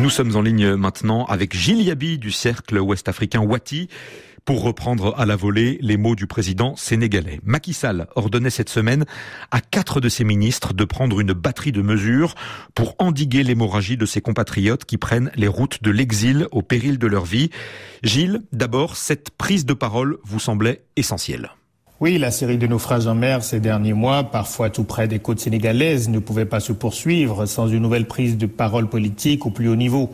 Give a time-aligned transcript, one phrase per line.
[0.00, 3.88] Nous sommes en ligne maintenant avec Gilles Yabi du cercle ouest-africain Wati
[4.46, 7.38] pour reprendre à la volée les mots du président sénégalais.
[7.44, 9.04] Macky Sall ordonnait cette semaine
[9.50, 12.34] à quatre de ses ministres de prendre une batterie de mesures
[12.74, 17.06] pour endiguer l'hémorragie de ses compatriotes qui prennent les routes de l'exil au péril de
[17.06, 17.50] leur vie.
[18.02, 21.50] Gilles, d'abord, cette prise de parole vous semblait essentielle.
[22.00, 25.38] Oui, la série de naufrages en mer ces derniers mois, parfois tout près des côtes
[25.38, 29.68] sénégalaises, ne pouvait pas se poursuivre sans une nouvelle prise de parole politique au plus
[29.68, 30.08] haut niveau.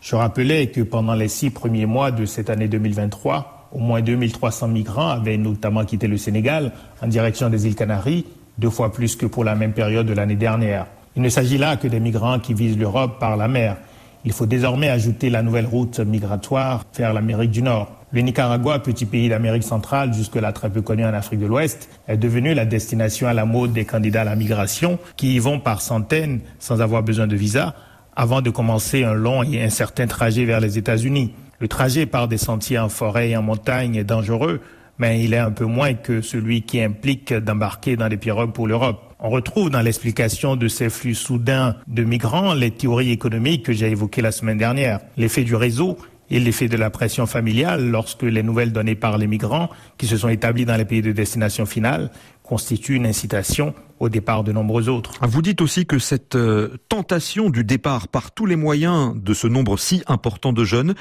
[0.00, 4.68] Je rappelais que pendant les six premiers mois de cette année 2023, au moins 2300
[4.68, 6.70] migrants avaient notamment quitté le Sénégal
[7.02, 8.24] en direction des îles Canaries,
[8.58, 10.86] deux fois plus que pour la même période de l'année dernière.
[11.16, 13.78] Il ne s'agit là que des migrants qui visent l'Europe par la mer.
[14.24, 17.90] Il faut désormais ajouter la nouvelle route migratoire vers l'Amérique du Nord.
[18.12, 22.18] Le Nicaragua, petit pays d'Amérique centrale, jusque-là très peu connu en Afrique de l'Ouest, est
[22.18, 25.80] devenu la destination à la mode des candidats à la migration qui y vont par
[25.80, 27.74] centaines sans avoir besoin de visa
[28.14, 31.32] avant de commencer un long et incertain trajet vers les États-Unis.
[31.58, 34.60] Le trajet par des sentiers en forêt et en montagne est dangereux,
[34.98, 38.68] mais il est un peu moins que celui qui implique d'embarquer dans des pirogues pour
[38.68, 39.11] l'Europe.
[39.24, 43.88] On retrouve dans l'explication de ces flux soudains de migrants les théories économiques que j'ai
[43.88, 44.98] évoquées la semaine dernière.
[45.16, 45.96] L'effet du réseau
[46.28, 50.16] et l'effet de la pression familiale lorsque les nouvelles données par les migrants qui se
[50.16, 52.10] sont établis dans les pays de destination finale
[52.42, 55.12] constituent une incitation au départ de nombreux autres.
[55.22, 59.46] Vous dites aussi que cette euh, tentation du départ par tous les moyens de ce
[59.46, 60.94] nombre si important de jeunes,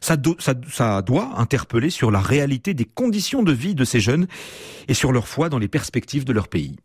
[0.00, 4.28] ça, doit interpeller sur la réalité des conditions de vie de ces jeunes
[4.86, 6.76] et sur leur foi dans les perspectives de leur pays.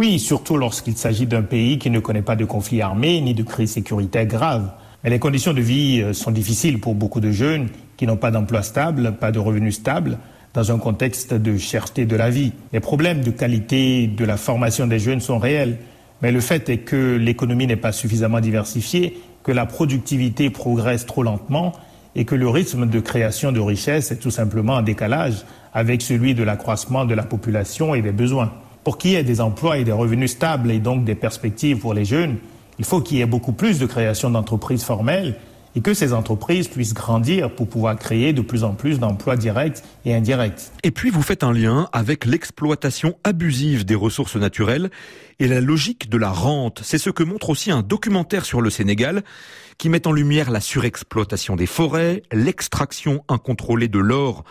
[0.00, 3.42] Oui, surtout lorsqu'il s'agit d'un pays qui ne connaît pas de conflit armé ni de
[3.42, 4.70] crise sécuritaire grave.
[5.02, 8.30] Mais les conditions de vie euh, sont difficiles pour beaucoup de jeunes qui n'ont pas
[8.30, 10.18] d'emploi stable, pas de revenus stables,
[10.54, 12.52] dans un contexte de cherté de la vie.
[12.72, 15.78] Les problèmes de qualité de la formation des jeunes sont réels,
[16.22, 21.24] mais le fait est que l'économie n'est pas suffisamment diversifiée, que la productivité progresse trop
[21.24, 21.72] lentement
[22.14, 26.36] et que le rythme de création de richesses est tout simplement en décalage avec celui
[26.36, 28.52] de l'accroissement de la population et des besoins.
[28.84, 31.94] Pour qu'il y ait des emplois et des revenus stables et donc des perspectives pour
[31.94, 32.38] les jeunes,
[32.78, 35.36] il faut qu'il y ait beaucoup plus de création d'entreprises formelles
[35.78, 39.84] et que ces entreprises puissent grandir pour pouvoir créer de plus en plus d'emplois directs
[40.04, 40.72] et indirects.
[40.82, 44.90] Et puis vous faites un lien avec l'exploitation abusive des ressources naturelles
[45.38, 46.80] et la logique de la rente.
[46.82, 49.22] C'est ce que montre aussi un documentaire sur le Sénégal
[49.78, 54.42] qui met en lumière la surexploitation des forêts, l'extraction incontrôlée de l'or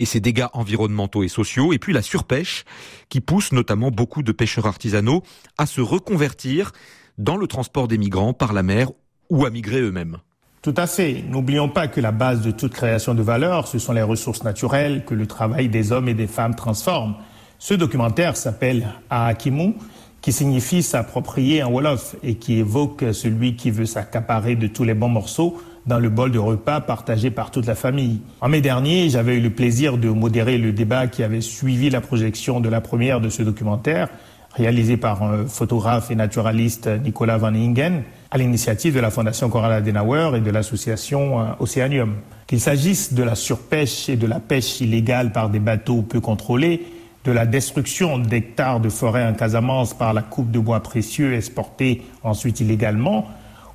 [0.00, 2.64] et ses dégâts environnementaux et sociaux, et puis la surpêche
[3.08, 5.22] qui pousse notamment beaucoup de pêcheurs artisanaux
[5.58, 6.72] à se reconvertir
[7.18, 8.90] dans le transport des migrants par la mer
[9.30, 10.18] ou à migrer eux-mêmes.
[10.62, 11.24] Tout à fait.
[11.28, 15.04] N'oublions pas que la base de toute création de valeur, ce sont les ressources naturelles
[15.04, 17.16] que le travail des hommes et des femmes transforme.
[17.58, 19.74] Ce documentaire s'appelle Aakimu,
[20.20, 24.94] qui signifie s'approprier en Wolof et qui évoque celui qui veut s'accaparer de tous les
[24.94, 28.20] bons morceaux dans le bol de repas partagé par toute la famille.
[28.40, 32.00] En mai dernier, j'avais eu le plaisir de modérer le débat qui avait suivi la
[32.00, 34.10] projection de la première de ce documentaire,
[34.54, 39.72] réalisé par un photographe et naturaliste Nicolas Van Ingen, à l'initiative de la Fondation Conrad
[39.72, 42.14] Adenauer et de l'association euh, Océanium.
[42.46, 46.82] Qu'il s'agisse de la surpêche et de la pêche illégale par des bateaux peu contrôlés,
[47.26, 52.02] de la destruction d'hectares de forêt en Casamance par la coupe de bois précieux exportés
[52.22, 53.26] ensuite illégalement,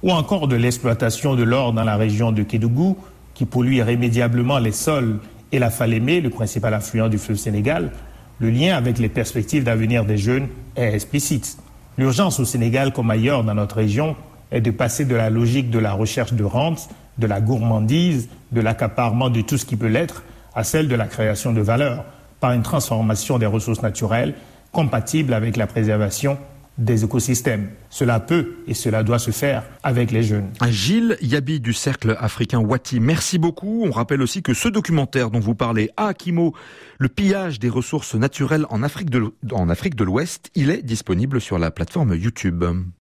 [0.02, 2.98] ou encore de l'exploitation de l'or dans la région de Kédougou,
[3.36, 5.20] qui pollue irrémédiablement les sols
[5.52, 7.92] et la Falémé, le principal affluent du fleuve Sénégal,
[8.40, 11.60] le lien avec les perspectives d'avenir des jeunes est explicite.
[12.00, 14.16] L'urgence au Sénégal comme ailleurs dans notre région
[14.52, 18.62] est de passer de la logique de la recherche de rente, de la gourmandise, de
[18.62, 20.24] l'accaparement de tout ce qui peut l'être,
[20.56, 22.06] à celle de la création de valeur
[22.40, 24.36] par une transformation des ressources naturelles
[24.72, 26.38] compatible avec la préservation
[26.78, 27.70] des écosystèmes.
[27.90, 30.50] Cela peut et cela doit se faire avec les jeunes.
[30.70, 33.84] Gilles Yabi du Cercle africain Wati, merci beaucoup.
[33.88, 36.54] On rappelle aussi que ce documentaire dont vous parlez, Akimo,
[37.00, 42.14] le pillage des ressources naturelles en Afrique de l'Ouest, il est disponible sur la plateforme
[42.14, 42.64] YouTube.